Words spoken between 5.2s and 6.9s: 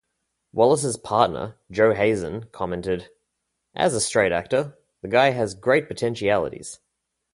has great potentialities.